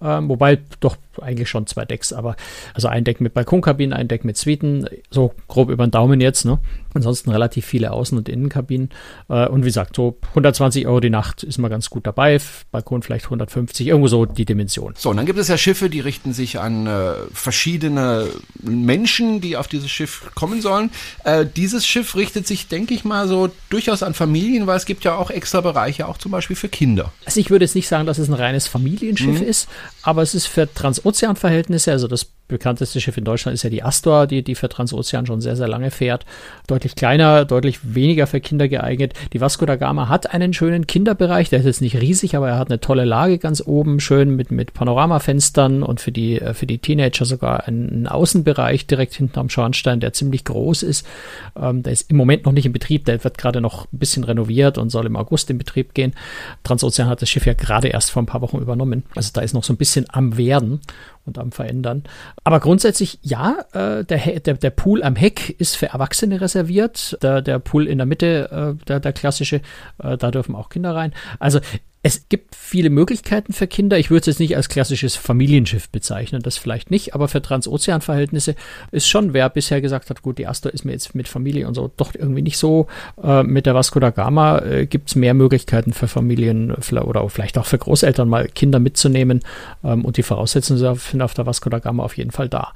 [0.00, 2.36] ähm, wobei doch eigentlich schon zwei Decks, aber
[2.74, 6.44] also ein Deck mit Balkonkabinen, ein Deck mit Suiten, so grob über den Daumen jetzt,
[6.44, 6.58] ne?
[6.94, 8.90] Ansonsten relativ viele Außen- und Innenkabinen.
[9.28, 12.40] Äh, und wie gesagt, so 120 Euro die Nacht ist mal ganz gut dabei.
[12.70, 14.94] Balkon vielleicht 150, irgendwo so die Dimension.
[14.96, 18.28] So, und dann gibt es ja Schiffe, die richten sich an äh, verschiedene
[18.62, 20.90] Menschen, die auf dieses Schiff kommen sollen.
[21.24, 25.02] Äh, dieses Schiff richtet sich, denke ich mal, so durchaus an Familien, weil es gibt
[25.02, 27.12] ja auch extra Bereiche, auch zum Beispiel für Kinder.
[27.24, 29.46] Also ich würde jetzt nicht sagen, dass es ein reines Familienschiff mhm.
[29.46, 29.68] ist,
[30.02, 34.26] aber es ist für Transozeanverhältnisse, also das bekannteste Schiff in Deutschland ist ja die Astor,
[34.26, 36.26] die, die für Transozean schon sehr, sehr lange fährt.
[36.66, 39.14] Deutlich kleiner, deutlich weniger für Kinder geeignet.
[39.32, 42.58] Die Vasco da Gama hat einen schönen Kinderbereich, der ist jetzt nicht riesig, aber er
[42.58, 46.66] hat eine tolle Lage ganz oben, schön mit, mit Panoramafenstern und für die, äh, für
[46.66, 51.06] die Teenager sogar einen Außenbereich direkt hinten am Schornstein, der ziemlich groß ist.
[51.56, 54.24] Ähm, der ist im Moment noch nicht in Betrieb, der wird gerade noch ein bisschen
[54.24, 56.14] renoviert und soll im August in Betrieb gehen.
[56.62, 59.04] Transozean hat das Schiff ja gerade erst vor ein paar Wochen übernommen.
[59.14, 60.80] Also da ist noch so ein bisschen am Werden
[61.26, 62.04] und am Verändern.
[62.42, 67.18] Aber grundsätzlich ja, äh, der, der, der Pool am Heck ist für Erwachsene reserviert.
[67.22, 69.60] Der, der Pool in der Mitte, äh, der, der klassische,
[70.02, 71.12] äh, da dürfen auch Kinder rein.
[71.38, 71.60] Also
[72.06, 73.98] es gibt viele Möglichkeiten für Kinder.
[73.98, 78.56] Ich würde es jetzt nicht als klassisches Familienschiff bezeichnen, das vielleicht nicht, aber für Transozeanverhältnisse
[78.90, 81.72] ist schon, wer bisher gesagt hat, gut, die Astor ist mir jetzt mit Familie und
[81.72, 82.88] so doch irgendwie nicht so.
[83.22, 87.56] Äh, mit der Vasco da Gama äh, gibt es mehr Möglichkeiten für Familien oder vielleicht
[87.56, 89.40] auch für Großeltern mal Kinder mitzunehmen
[89.82, 92.74] ähm, und die Voraussetzungen sind auf der Vasco da Gama auf jeden Fall da.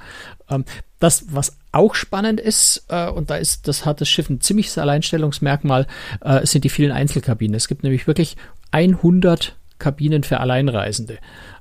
[0.48, 0.64] Ähm,
[1.00, 4.78] das, was auch spannend ist, äh, und da ist, das hat das Schiff ein ziemliches
[4.78, 5.86] Alleinstellungsmerkmal,
[6.22, 7.54] äh, sind die vielen Einzelkabinen.
[7.54, 8.36] Es gibt nämlich wirklich
[8.70, 11.18] 100 Kabinen für Alleinreisende.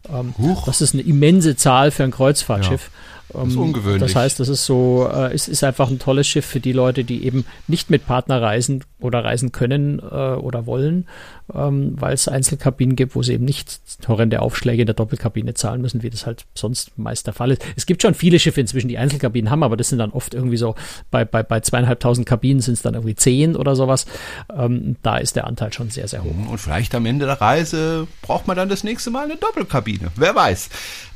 [0.10, 0.34] Ähm,
[0.66, 2.90] das ist eine immense Zahl für ein Kreuzfahrtschiff.
[2.92, 3.42] Ja.
[3.42, 4.02] Das ist ähm, ungewöhnlich.
[4.02, 7.04] Das heißt, das ist so, äh, es ist einfach ein tolles Schiff für die Leute,
[7.04, 11.08] die eben nicht mit Partner reisen oder reisen können äh, oder wollen,
[11.54, 15.82] ähm, weil es Einzelkabinen gibt, wo sie eben nicht horrende Aufschläge in der Doppelkabine zahlen
[15.82, 17.64] müssen, wie das halt sonst meist der Fall ist.
[17.76, 20.58] Es gibt schon viele Schiffe inzwischen, die Einzelkabinen haben, aber das sind dann oft irgendwie
[20.58, 20.76] so,
[21.12, 24.08] bei, bei, bei zweieinhalbtausend Kabinen sind es dann irgendwie zehn oder sowas.
[24.56, 26.34] Ähm, da ist der Anteil schon sehr, sehr hoch.
[26.50, 30.12] Und vielleicht am Ende der Reise braucht man dann das nächste Mal eine Doppelkabine.
[30.16, 30.70] Wer weiß.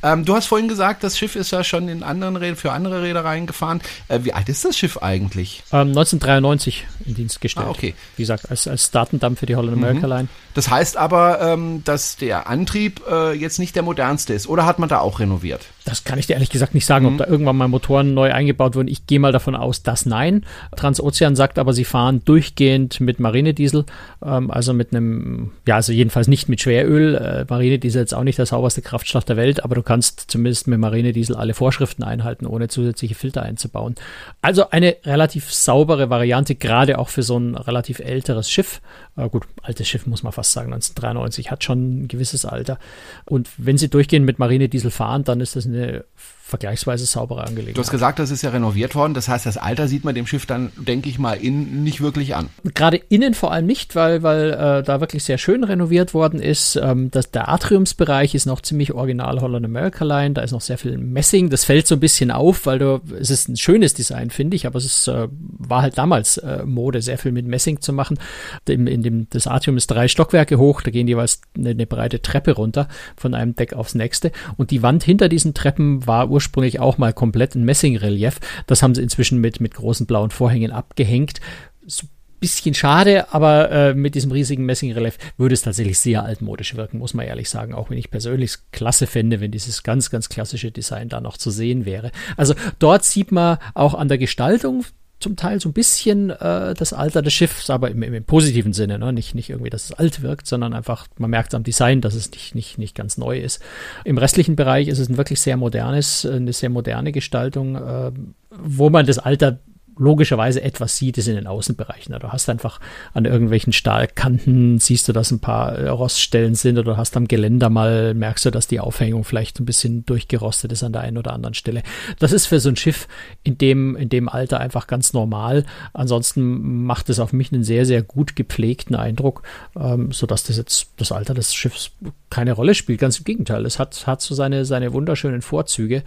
[0.04, 3.02] Ähm, du hast vorhin gesagt, das Schiff ist ja schon in anderen Rädern, für andere
[3.02, 3.82] Reedereien gefahren.
[4.08, 5.64] Äh, wie alt ist das Schiff eigentlich?
[5.72, 7.68] Ähm, 1993 in Dienst gestellt.
[7.68, 7.96] Ah, okay.
[8.16, 10.14] Wie gesagt, als, als Datendamm für die Holland America mhm.
[10.14, 10.28] Line.
[10.54, 14.48] Das heißt aber, ähm, dass der Antrieb äh, jetzt nicht der modernste ist.
[14.48, 15.66] Oder hat man da auch renoviert?
[15.86, 17.12] Das kann ich dir ehrlich gesagt nicht sagen, mhm.
[17.14, 18.88] ob da irgendwann mal Motoren neu eingebaut wurden.
[18.88, 20.46] Ich gehe mal davon aus, dass nein.
[20.76, 23.86] Transozean sagt aber, sie fahren durchgehend mit Marinediesel,
[24.24, 27.16] ähm, also mit einem, ja, also jedenfalls nicht mit Schweröl.
[27.16, 30.80] Äh, Marinediesel ist auch nicht der sauberste Kraftstoff der Welt, aber du kannst zumindest mit
[30.80, 33.96] Marinediesel alle Vorschriften einhalten, ohne zusätzliche Filter einzubauen.
[34.42, 38.82] Also eine relativ saubere Variante, gerade auch für so ein relativ älteres Schiff.
[39.22, 42.80] Äh, gut, altes Schiff muss man fast sagen, 1993 hat schon ein gewisses Alter.
[43.26, 46.06] Und wenn sie durchgehend mit Marinediesel fahren, dann ist das eine
[46.52, 47.78] vergleichsweise saubere Angelegenheit.
[47.78, 49.14] Du hast gesagt, das ist ja renoviert worden.
[49.14, 52.36] Das heißt, das Alter sieht man dem Schiff dann, denke ich mal, innen nicht wirklich
[52.36, 52.50] an.
[52.76, 56.76] Gerade innen vor allem nicht, weil, weil äh, da wirklich sehr schön renoviert worden ist.
[56.76, 60.34] Ähm, das, der Atriumsbereich ist noch ziemlich original Holland America Line.
[60.34, 61.50] Da ist noch sehr viel Messing.
[61.50, 64.68] Das fällt so ein bisschen auf, weil du, es ist ein schönes Design, finde ich,
[64.68, 68.20] aber es ist, äh, war halt damals äh, Mode, sehr viel mit Messing zu machen.
[68.68, 72.22] In, in dem, das Atrium ist drei Stockwerke hoch, da gehen jeweils eine, eine breite
[72.22, 74.34] Treppe runter von einem Deck aufs nächste.
[74.58, 78.40] Und die Wand hinter diesen Treppen war ursprünglich ursprünglich auch mal komplett ein Messingrelief.
[78.66, 81.40] Das haben sie inzwischen mit, mit großen blauen Vorhängen abgehängt.
[81.86, 82.08] So
[82.40, 87.14] bisschen schade, aber äh, mit diesem riesigen Messingrelief würde es tatsächlich sehr altmodisch wirken, muss
[87.14, 91.08] man ehrlich sagen, auch wenn ich persönlich klasse fände, wenn dieses ganz, ganz klassische Design
[91.08, 92.12] da noch zu sehen wäre.
[92.38, 94.86] Also dort sieht man auch an der Gestaltung
[95.22, 99.00] zum Teil so ein bisschen äh, das Alter des Schiffs, aber im, im, positiven Sinne,
[99.00, 99.14] ne?
[99.14, 102.32] nicht, nicht irgendwie, dass es alt wirkt, sondern einfach, man merkt am Design, dass es
[102.32, 103.62] nicht, nicht, nicht ganz neu ist.
[104.04, 108.12] Im restlichen Bereich ist es ein wirklich sehr modernes, eine sehr moderne Gestaltung, äh,
[108.50, 109.60] wo man das Alter
[109.98, 112.18] logischerweise etwas sieht, ist in den Außenbereichen.
[112.20, 112.80] Du hast einfach
[113.14, 117.70] an irgendwelchen Stahlkanten, siehst du, dass ein paar äh, Roststellen sind oder hast am Geländer
[117.70, 121.34] mal, merkst du, dass die Aufhängung vielleicht ein bisschen durchgerostet ist an der einen oder
[121.34, 121.84] anderen Stelle.
[122.20, 123.08] Das ist für so ein Schiff
[123.44, 125.66] in dem, in dem Alter einfach ganz normal.
[125.94, 129.44] Ansonsten macht es auf mich einen sehr, sehr gut gepflegten Eindruck,
[129.80, 131.92] ähm, sodass das jetzt das Alter des Schiffs
[132.30, 133.00] keine Rolle spielt.
[133.00, 133.66] Ganz im Gegenteil.
[133.66, 136.04] Es hat, hat so seine, seine wunderschönen Vorzüge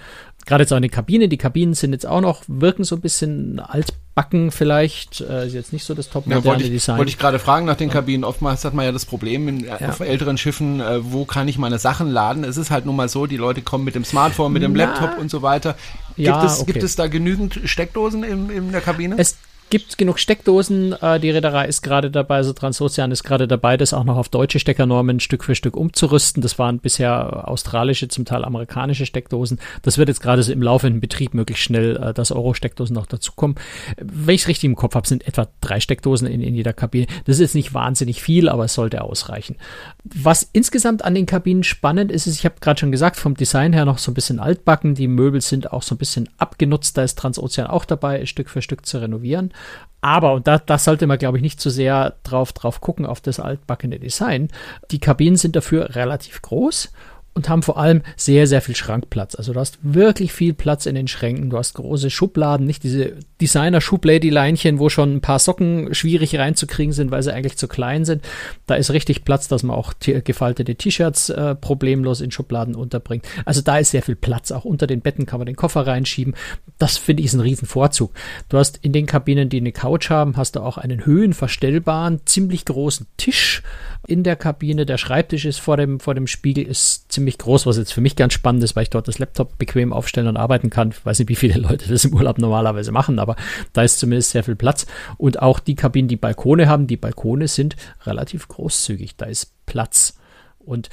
[0.46, 1.28] gerade jetzt auch eine Kabine.
[1.28, 5.20] Die Kabinen sind jetzt auch noch, wirken so ein bisschen altbacken vielleicht.
[5.20, 6.98] Äh, ist jetzt nicht so das top ja, wollte ich, Design.
[6.98, 8.24] Wollte ich gerade fragen nach den Kabinen.
[8.24, 9.76] Oftmals hat man ja das Problem in, ja.
[9.88, 12.44] auf älteren Schiffen, äh, wo kann ich meine Sachen laden?
[12.44, 14.84] Es ist halt nun mal so, die Leute kommen mit dem Smartphone, mit dem Na,
[14.84, 15.76] Laptop und so weiter.
[16.16, 16.72] Gibt, ja, es, okay.
[16.72, 19.16] gibt es da genügend Steckdosen in, in der Kabine?
[19.18, 19.36] Es
[19.74, 20.92] gibt genug Steckdosen.
[21.02, 24.28] Äh, die Reederei ist gerade dabei, also Transozean ist gerade dabei, das auch noch auf
[24.28, 26.42] deutsche Steckernormen Stück für Stück umzurüsten.
[26.42, 29.58] Das waren bisher australische, zum Teil amerikanische Steckdosen.
[29.82, 33.56] Das wird jetzt gerade so im laufenden Betrieb möglichst schnell, äh, dass Euro-Steckdosen noch dazukommen.
[33.96, 37.08] Wenn ich es richtig im Kopf habe, sind etwa drei Steckdosen in, in jeder Kabine.
[37.24, 39.56] Das ist jetzt nicht wahnsinnig viel, aber es sollte ausreichen.
[40.04, 43.72] Was insgesamt an den Kabinen spannend ist, ist, ich habe gerade schon gesagt, vom Design
[43.72, 44.94] her noch so ein bisschen altbacken.
[44.94, 46.96] Die Möbel sind auch so ein bisschen abgenutzt.
[46.96, 49.52] Da ist Transozean auch dabei, Stück für Stück zu renovieren.
[50.00, 53.22] Aber, und da, das sollte man, glaube ich, nicht zu sehr drauf, drauf gucken, auf
[53.22, 54.48] das altbackene Design.
[54.90, 56.92] Die Kabinen sind dafür relativ groß
[57.34, 59.34] und haben vor allem sehr, sehr viel Schrankplatz.
[59.34, 61.50] Also du hast wirklich viel Platz in den Schränken.
[61.50, 67.10] Du hast große Schubladen, nicht diese Designer-Schublady-Leinchen, wo schon ein paar Socken schwierig reinzukriegen sind,
[67.10, 68.24] weil sie eigentlich zu klein sind.
[68.66, 73.26] Da ist richtig Platz, dass man auch gefaltete T-Shirts äh, problemlos in Schubladen unterbringt.
[73.44, 74.52] Also da ist sehr viel Platz.
[74.52, 76.34] Auch unter den Betten kann man den Koffer reinschieben.
[76.78, 78.12] Das finde ich ist ein Riesenvorzug.
[78.48, 82.64] Du hast in den Kabinen, die eine Couch haben, hast du auch einen höhenverstellbaren, ziemlich
[82.64, 83.62] großen Tisch
[84.06, 84.86] in der Kabine.
[84.86, 88.16] Der Schreibtisch ist vor dem, vor dem Spiegel, ist ziemlich groß, was jetzt für mich
[88.16, 90.90] ganz spannend ist, weil ich dort das Laptop bequem aufstellen und arbeiten kann.
[90.90, 93.36] Ich weiß nicht, wie viele Leute das im Urlaub normalerweise machen, aber
[93.72, 94.86] da ist zumindest sehr viel Platz.
[95.16, 99.16] Und auch die Kabinen, die Balkone haben, die Balkone sind relativ großzügig.
[99.16, 100.16] Da ist Platz.
[100.58, 100.88] Und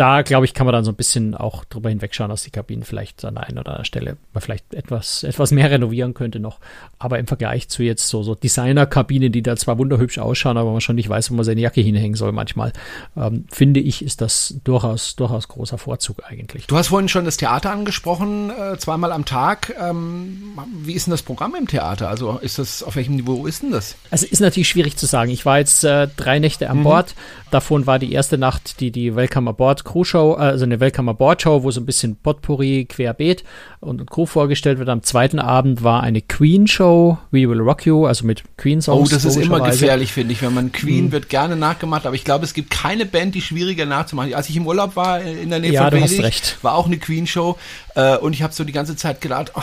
[0.00, 2.84] da, glaube ich, kann man dann so ein bisschen auch drüber hinwegschauen, dass die Kabinen
[2.84, 6.58] vielleicht an der einen oder anderen Stelle man vielleicht etwas, etwas mehr renovieren könnte noch.
[6.98, 10.80] Aber im Vergleich zu jetzt so, so Designer-Kabinen, die da zwar wunderhübsch ausschauen, aber man
[10.80, 12.72] schon nicht weiß, wo man seine Jacke hinhängen soll manchmal,
[13.14, 16.66] ähm, finde ich, ist das durchaus, durchaus großer Vorzug eigentlich.
[16.66, 19.74] Du hast vorhin schon das Theater angesprochen, äh, zweimal am Tag.
[19.78, 22.08] Ähm, wie ist denn das Programm im Theater?
[22.08, 23.96] Also ist das, auf welchem Niveau ist denn das?
[24.10, 25.30] Also ist natürlich schwierig zu sagen.
[25.30, 26.84] Ich war jetzt äh, drei Nächte an mhm.
[26.84, 27.14] Bord.
[27.50, 31.62] Davon war die erste Nacht die, die Welcome Aboard Crew-Show, also eine Welcome Aboard Show,
[31.64, 33.42] wo so ein bisschen Potpourri querbeet
[33.80, 34.88] und, und Crew vorgestellt wird.
[34.88, 39.10] Am zweiten Abend war eine Queen-Show, We Will Rock You, also mit Queen-Songs.
[39.10, 40.42] Oh, das ist immer gefährlich, finde ich.
[40.42, 41.12] Wenn man Queen hm.
[41.12, 44.32] wird gerne nachgemacht, aber ich glaube, es gibt keine Band, die schwieriger nachzumachen.
[44.34, 47.56] Als ich im Urlaub war in der Nähe ja, von Venedig, war auch eine Queen-Show
[47.94, 49.60] äh, und ich habe so die ganze Zeit gedacht, oh,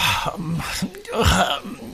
[1.14, 1.26] oh,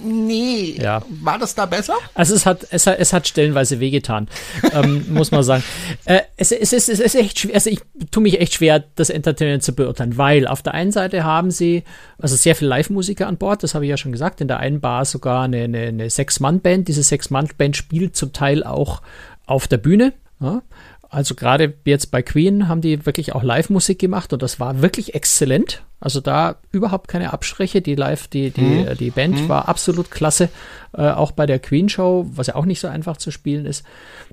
[0.04, 1.02] nee, ja.
[1.22, 1.96] war das da besser?
[2.14, 4.28] Also es hat, es hat, es hat stellenweise wehgetan,
[4.74, 5.64] ähm, muss man sagen.
[6.06, 7.80] Äh, es, es, es, es ist echt schwer, also ich
[8.12, 11.84] tue mich echt schwer, das Entertainment zu beurteilen, weil auf der einen Seite haben sie
[12.18, 14.82] also sehr viel Live-Musiker an Bord, das habe ich ja schon gesagt, in der einen
[14.82, 16.88] Bar sogar eine, eine, eine Sechs-Mann-Band.
[16.88, 19.02] Diese Sechs-Mann-Band spielt zum Teil auch
[19.46, 20.14] auf der Bühne.
[20.40, 20.62] Ja?
[21.10, 25.14] Also gerade jetzt bei Queen haben die wirklich auch Live-Musik gemacht und das war wirklich
[25.14, 25.84] exzellent.
[26.04, 27.82] Also da überhaupt keine Abspreche.
[27.82, 28.98] Die Live, die, die, mhm.
[29.00, 29.48] die Band mhm.
[29.48, 30.50] war absolut klasse.
[30.92, 33.86] Äh, auch bei der Queen Show, was ja auch nicht so einfach zu spielen ist.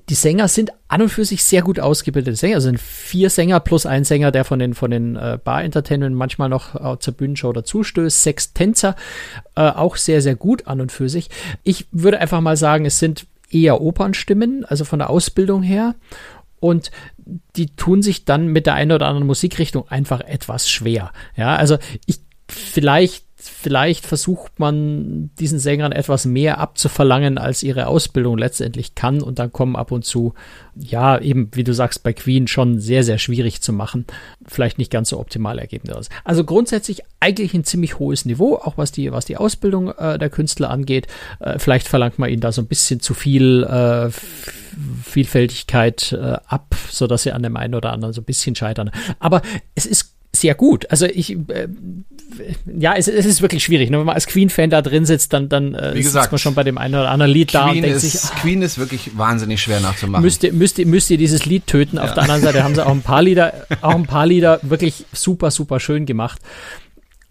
[0.09, 2.57] Die Sänger sind an und für sich sehr gut ausgebildete Sänger.
[2.57, 6.17] Es sind vier Sänger plus ein Sänger, der von den, von den äh, Bar Entertainment
[6.17, 8.21] manchmal noch äh, zur Bühnenshow dazustößt.
[8.21, 8.97] Sechs Tänzer,
[9.55, 11.31] äh, auch sehr, sehr gut an und für sich.
[11.63, 15.95] Ich würde einfach mal sagen, es sind eher Opernstimmen, also von der Ausbildung her.
[16.61, 16.91] Und
[17.57, 21.13] die tun sich dann mit der einen oder anderen Musikrichtung einfach etwas schwer.
[21.37, 28.37] Ja, also ich vielleicht vielleicht versucht man diesen Sängern etwas mehr abzuverlangen, als ihre Ausbildung
[28.37, 29.23] letztendlich kann.
[29.23, 30.35] Und dann kommen ab und zu,
[30.77, 34.07] ja, eben, wie du sagst, bei Queen schon sehr, sehr schwierig zu machen.
[34.47, 36.11] Vielleicht nicht ganz so optimale Ergebnisse.
[36.25, 40.31] Also grundsätzlich eigentlich ein ziemlich hohes Niveau, auch was die, was die Ausbildung äh, der
[40.31, 41.07] Künstler angeht.
[41.39, 44.11] Äh, vielleicht verlangt man ihnen da so ein bisschen zu viel äh,
[45.05, 48.91] Vielfältigkeit äh, ab, sodass sie an dem einen oder anderen so ein bisschen scheitern.
[49.19, 49.43] Aber
[49.75, 50.91] es ist sehr gut.
[50.91, 51.69] Also ich, äh,
[52.79, 53.91] ja, es, es, ist wirklich schwierig.
[53.91, 53.99] Ne?
[53.99, 56.55] Wenn man als Queen-Fan da drin sitzt, dann, dann äh, Wie gesagt, sitzt man schon
[56.55, 58.79] bei dem einen oder anderen Lied Queen da und denkt ist, sich, ach, Queen ist
[58.79, 60.23] wirklich wahnsinnig schwer nachzumachen.
[60.23, 61.97] Müsst ihr, müsst ihr, müsst ihr dieses Lied töten.
[61.97, 62.05] Ja.
[62.05, 65.05] Auf der anderen Seite haben sie auch ein paar Lieder, auch ein paar Lieder wirklich
[65.13, 66.41] super, super schön gemacht.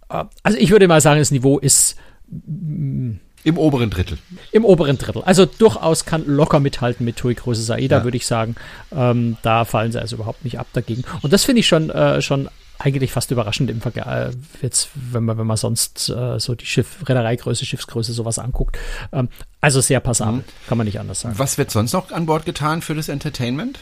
[0.09, 1.95] Äh, also ich würde mal sagen, das Niveau ist
[2.27, 3.19] Im
[3.55, 4.17] oberen Drittel.
[4.51, 5.23] Im oberen Drittel.
[5.23, 8.03] Also durchaus kann locker mithalten mit TUI Große Saida, ja.
[8.03, 8.55] würde ich sagen.
[8.93, 11.03] Ähm, da fallen sie also überhaupt nicht ab dagegen.
[11.21, 15.25] Und das finde ich schon, äh, schon eigentlich fast überraschend im Vergleich, äh, jetzt, wenn
[15.25, 18.77] man, wenn man sonst äh, so die Schiff, Reedereigröße, Schiffsgröße, sowas anguckt.
[19.11, 19.27] Ähm,
[19.61, 20.43] also sehr passabel, mhm.
[20.67, 21.37] kann man nicht anders sagen.
[21.37, 23.79] Was wird sonst noch an Bord getan für das Entertainment?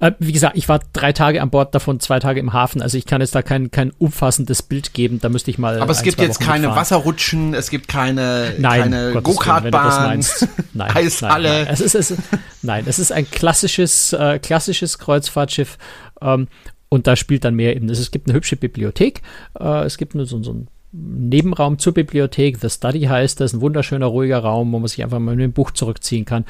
[0.00, 2.80] Äh, wie gesagt, ich war drei Tage an Bord, davon zwei Tage im Hafen.
[2.80, 5.20] Also ich kann jetzt da kein, kein umfassendes Bild geben.
[5.20, 5.80] Da müsste ich mal.
[5.80, 6.80] Aber es gibt jetzt keine mitfahren.
[6.80, 10.48] Wasserrutschen, es gibt keine, nein, keine Go-Kart-Bahn, Eishalle.
[10.72, 11.66] Nein, nein.
[11.68, 12.14] Es ist, es,
[12.62, 15.78] nein, es ist ein klassisches, äh, klassisches Kreuzfahrtschiff.
[16.20, 16.48] Ähm,
[16.88, 17.88] und da spielt dann mehr eben.
[17.88, 19.22] Es gibt eine hübsche Bibliothek.
[19.58, 22.58] Äh, es gibt nur so, so ein Nebenraum zur Bibliothek.
[22.60, 25.52] The Study heißt das, ein wunderschöner, ruhiger Raum, wo man sich einfach mal mit dem
[25.52, 26.44] Buch zurückziehen kann.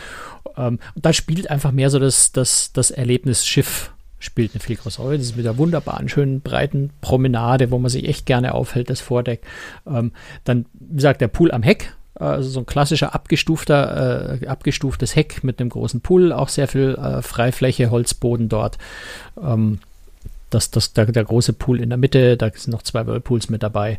[0.56, 5.04] Ähm, da spielt einfach mehr so das, das, das Erlebnis Schiff spielt eine viel größere
[5.04, 5.18] Rolle.
[5.18, 9.00] Das ist mit der wunderbaren, schönen, breiten Promenade, wo man sich echt gerne aufhält, das
[9.00, 9.42] Vordeck.
[9.86, 10.12] Ähm,
[10.44, 15.44] dann, wie gesagt, der Pool am Heck, also so ein klassischer abgestufter, äh, abgestuftes Heck
[15.44, 18.78] mit einem großen Pool, auch sehr viel äh, Freifläche, Holzboden dort.
[19.42, 19.80] Ähm,
[20.50, 23.62] das, das, der, der große Pool in der Mitte, da sind noch zwei Whirlpools mit
[23.62, 23.98] dabei.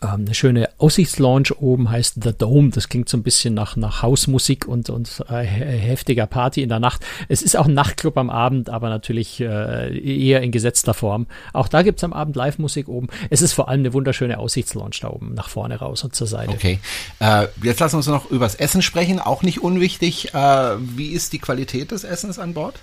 [0.00, 2.70] Ähm, eine schöne Aussichtslounge oben heißt The Dome.
[2.70, 6.78] Das klingt so ein bisschen nach, nach Hausmusik und, und äh, heftiger Party in der
[6.78, 7.04] Nacht.
[7.28, 11.26] Es ist auch ein Nachtclub am Abend, aber natürlich äh, eher in gesetzter Form.
[11.52, 13.08] Auch da gibt es am Abend Live-Musik oben.
[13.30, 16.52] Es ist vor allem eine wunderschöne Aussichtslounge da oben, nach vorne raus und zur Seite.
[16.52, 16.78] Okay.
[17.18, 19.18] Äh, jetzt lassen wir uns noch übers Essen sprechen.
[19.18, 20.32] Auch nicht unwichtig.
[20.32, 22.78] Äh, wie ist die Qualität des Essens an Bord?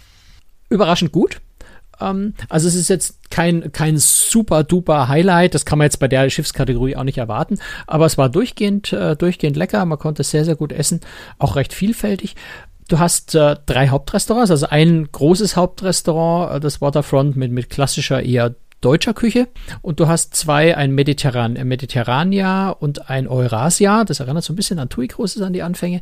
[0.69, 1.39] Überraschend gut.
[1.99, 6.07] Ähm, also es ist jetzt kein, kein super duper Highlight, das kann man jetzt bei
[6.07, 10.31] der Schiffskategorie auch nicht erwarten, aber es war durchgehend, äh, durchgehend lecker, man konnte es
[10.31, 11.01] sehr, sehr gut essen,
[11.39, 12.35] auch recht vielfältig.
[12.87, 18.21] Du hast äh, drei Hauptrestaurants, also ein großes Hauptrestaurant, äh, das Waterfront mit, mit klassischer
[18.21, 18.53] eher
[18.85, 19.47] deutscher Küche
[19.81, 24.03] und du hast zwei, ein Mediterran, Mediterrania und ein Eurasia.
[24.03, 26.01] Das erinnert so ein bisschen an TUI Cruises an die Anfänge,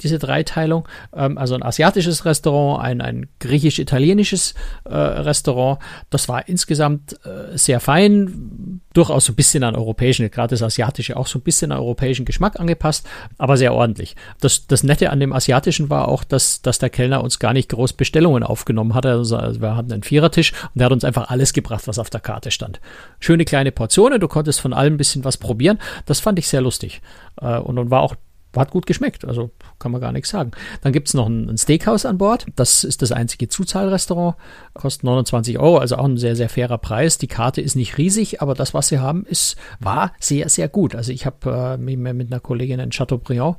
[0.00, 0.88] diese Dreiteilung.
[1.14, 5.78] Ähm, also ein asiatisches Restaurant, ein, ein griechisch-italienisches äh, Restaurant.
[6.08, 11.16] Das war insgesamt äh, sehr fein, durchaus so ein bisschen an europäischen, gerade das asiatische
[11.16, 13.06] auch so ein bisschen an europäischen Geschmack angepasst,
[13.38, 14.16] aber sehr ordentlich.
[14.40, 17.68] Das, das Nette an dem asiatischen war auch, dass, dass der Kellner uns gar nicht
[17.68, 19.10] groß Bestellungen aufgenommen hatte.
[19.12, 22.21] Also wir hatten einen Vierertisch und er hat uns einfach alles gebracht, was auf der
[22.22, 22.80] Karte stand.
[23.20, 25.78] Schöne kleine Portionen, du konntest von allem ein bisschen was probieren.
[26.06, 27.02] Das fand ich sehr lustig.
[27.40, 28.16] Äh, und, und war auch
[28.60, 30.50] hat gut geschmeckt, also kann man gar nichts sagen.
[30.82, 32.46] Dann gibt es noch ein, ein, Steakhouse an Bord.
[32.56, 34.36] Das ist das einzige Zuzahlrestaurant.
[34.74, 37.18] Kostet 29 Euro, also auch ein sehr, sehr fairer Preis.
[37.18, 40.94] Die Karte ist nicht riesig, aber das, was sie haben, ist, war sehr, sehr gut.
[40.94, 43.56] Also ich habe äh, mich mit einer Kollegin in Chateaubriand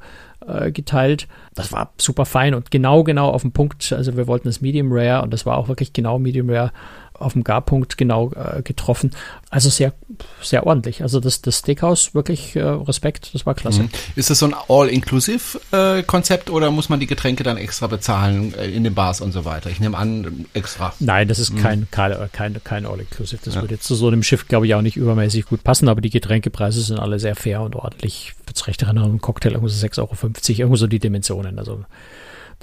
[0.48, 1.28] äh, geteilt.
[1.56, 3.92] Das war super fein und genau, genau auf den Punkt.
[3.94, 6.72] Also wir wollten das Medium Rare und das war auch wirklich genau Medium Rare
[7.14, 9.12] auf dem Garpunkt genau äh, getroffen.
[9.50, 9.94] Also sehr,
[10.42, 11.04] sehr ordentlich.
[11.04, 13.84] Also das, das Steakhouse, wirklich äh, Respekt, das war klasse.
[13.84, 13.90] Mhm.
[14.16, 18.84] Ist das so ein All-Inclusive-Konzept oder muss man die Getränke dann extra bezahlen äh, in
[18.84, 19.70] den Bars und so weiter?
[19.70, 20.94] Ich nehme an, extra.
[21.00, 21.62] Nein, das ist mhm.
[21.62, 23.42] kein, kein, kein, kein All-Inclusive.
[23.44, 23.62] Das ja.
[23.62, 26.10] würde jetzt zu so einem Schiff, glaube ich, auch nicht übermäßig gut passen, aber die
[26.10, 28.34] Getränkepreise sind alle sehr fair und ordentlich.
[28.48, 30.18] Jetzt recht erinnern, ein Cocktail irgendwo so 6,50 Euro,
[30.60, 31.60] irgendwo so die Dimensionen.
[31.60, 31.86] Also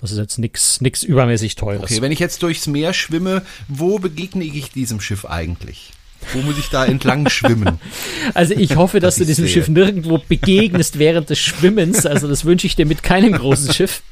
[0.01, 1.83] das ist jetzt nichts nix übermäßig teures.
[1.91, 5.91] Okay, wenn ich jetzt durchs Meer schwimme, wo begegne ich diesem Schiff eigentlich?
[6.33, 7.81] Wo muss ich da entlang schwimmen?
[8.35, 9.55] Also ich hoffe, dass du diesem sehe.
[9.55, 12.07] Schiff nirgendwo begegnest während des Schwimmens.
[12.07, 14.03] Also das wünsche ich dir mit keinem großen Schiff.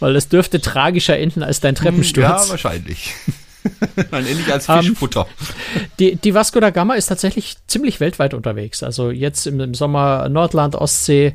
[0.00, 2.26] Weil das dürfte tragischer enden als dein Treppensturz.
[2.26, 3.14] Ja, wahrscheinlich.
[4.10, 5.22] Nein, ähnlich als ähm, Fischfutter.
[5.22, 5.26] Um,
[5.98, 8.82] die, die Vasco da Gama ist tatsächlich ziemlich weltweit unterwegs.
[8.82, 11.34] Also jetzt im, im Sommer Nordland, Ostsee,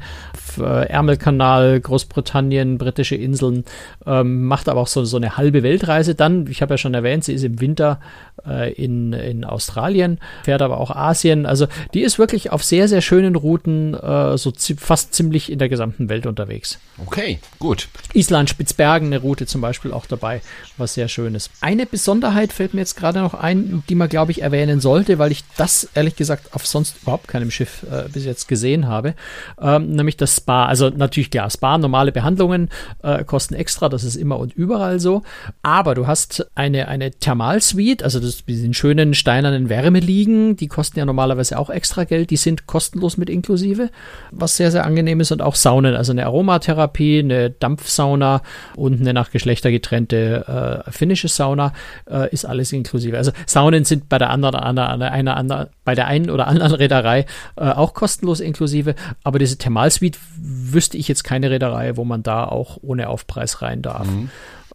[0.57, 3.65] äh, Ärmelkanal, Großbritannien, britische Inseln,
[4.05, 6.47] ähm, macht aber auch so, so eine halbe Weltreise dann.
[6.47, 7.99] Ich habe ja schon erwähnt, sie ist im Winter
[8.45, 11.45] äh, in, in Australien, fährt aber auch Asien.
[11.45, 15.59] Also die ist wirklich auf sehr, sehr schönen Routen, äh, so zi fast ziemlich in
[15.59, 16.79] der gesamten Welt unterwegs.
[17.05, 17.87] Okay, gut.
[18.13, 20.41] Island, Spitzbergen, eine Route zum Beispiel auch dabei,
[20.77, 21.51] was sehr schön ist.
[21.61, 21.85] Eine
[22.21, 25.43] Besonderheit fällt mir jetzt gerade noch ein, die man, glaube ich, erwähnen sollte, weil ich
[25.57, 29.15] das ehrlich gesagt auf sonst überhaupt keinem Schiff äh, bis jetzt gesehen habe,
[29.59, 30.67] ähm, nämlich das Spa.
[30.67, 32.69] Also natürlich klar, Spa, normale Behandlungen
[33.01, 35.23] äh, kosten extra, das ist immer und überall so.
[35.63, 41.05] Aber du hast eine, eine Thermalsuite, also das sind schönen steinernen Wärmeliegen, die kosten ja
[41.05, 43.89] normalerweise auch extra Geld, die sind kostenlos mit inklusive,
[44.29, 48.43] was sehr, sehr angenehm ist und auch Saunen, also eine Aromatherapie, eine Dampfsauna
[48.75, 51.73] und eine nach Geschlechter getrennte äh, finnische Sauna
[52.11, 53.17] äh, ist alles inklusive.
[53.17, 57.25] Also Saunen sind bei der anderen, einer, einer, einer, bei der einen oder anderen Reederei
[57.55, 62.45] äh, auch kostenlos inklusive, aber diese Thermalsuite wüsste ich jetzt keine Reederei, wo man da
[62.45, 64.07] auch ohne Aufpreis rein darf.
[64.07, 64.29] Mhm.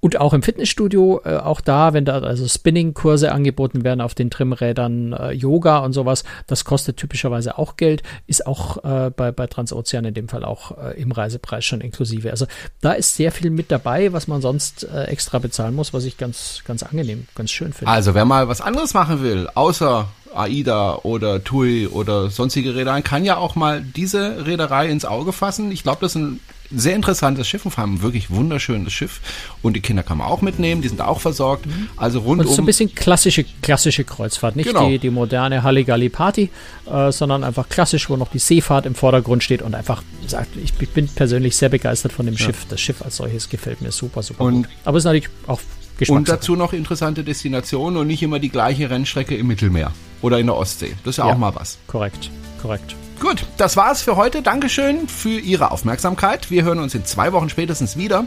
[0.06, 4.30] Und auch im Fitnessstudio, äh, auch da, wenn da also Spinning-Kurse angeboten werden auf den
[4.30, 9.48] Trimrädern, äh, Yoga und sowas, das kostet typischerweise auch Geld, ist auch äh, bei, bei
[9.48, 12.30] Transozean in dem Fall auch äh, im Reisepreis schon inklusive.
[12.30, 12.46] Also
[12.80, 16.16] da ist sehr viel mit dabei, was man sonst äh, extra bezahlen muss, was ich
[16.18, 17.90] ganz, ganz angenehm, ganz schön finde.
[17.90, 23.24] Also wer mal was anderes machen will, außer AIDA oder TUI oder sonstige Reedereien, kann
[23.24, 25.72] ja auch mal diese Reederei ins Auge fassen.
[25.72, 26.38] Ich glaube, das ein
[26.74, 29.20] sehr interessantes Schiff und vor allem wirklich wunderschönes Schiff.
[29.62, 31.66] Und die Kinder kann man auch mitnehmen, die sind auch versorgt.
[31.96, 32.46] Also rundum.
[32.46, 34.88] Und so ein bisschen klassische, klassische Kreuzfahrt, nicht Genau.
[34.88, 36.50] die, die moderne Halligalli-Party,
[36.90, 40.72] äh, sondern einfach klassisch, wo noch die Seefahrt im Vordergrund steht und einfach sagt, ich,
[40.80, 42.66] ich bin persönlich sehr begeistert von dem Schiff.
[42.68, 44.68] Das Schiff als solches gefällt mir super, super Und- gut.
[44.84, 45.60] Aber es ist natürlich auch
[46.08, 50.46] Und dazu noch interessante Destinationen und nicht immer die gleiche Rennstrecke im Mittelmeer oder in
[50.46, 50.94] der Ostsee.
[51.04, 51.34] Das ist ja, Ja.
[51.34, 51.78] auch mal was.
[51.86, 52.94] Korrekt, korrekt.
[53.20, 54.42] Gut, das war's für heute.
[54.42, 56.50] Dankeschön für Ihre Aufmerksamkeit.
[56.50, 58.26] Wir hören uns in zwei Wochen spätestens wieder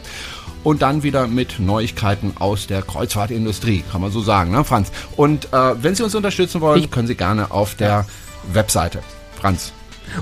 [0.64, 4.90] und dann wieder mit Neuigkeiten aus der Kreuzfahrtindustrie, kann man so sagen, ne, Franz?
[5.16, 8.04] Und äh, wenn Sie uns unterstützen wollen, können Sie gerne auf der
[8.52, 9.00] Webseite.
[9.40, 9.72] Franz.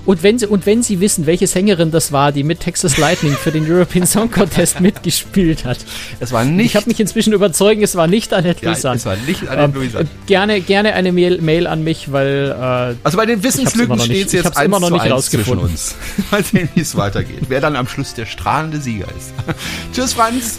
[0.05, 3.33] Und wenn, Sie, und wenn Sie wissen, welche Sängerin das war, die mit Texas Lightning
[3.33, 5.79] für den European Song Contest mitgespielt hat.
[6.21, 6.67] Es war nicht.
[6.67, 8.97] Ich habe mich inzwischen überzeugt, es war nicht Annette ja, Louisan.
[8.97, 10.03] es war nicht Annette Ähm, Louisan.
[10.03, 14.27] äh, gerne, gerne eine Mail, Mail an mich, weil äh, Also bei den Wissenslücken steht
[14.29, 15.71] es ich jetzt hab's immer noch 1 nicht zu 1 zwischen rausgefunden.
[15.71, 15.95] uns.
[16.31, 17.41] Mal sehen, wie es weitergeht.
[17.49, 19.33] Wer dann am Schluss der strahlende Sieger ist.
[19.95, 20.59] Tschüss, Franz.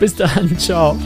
[0.00, 0.96] bis dann, ciao.